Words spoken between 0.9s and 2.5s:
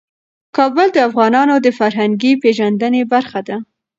د افغانانو د فرهنګي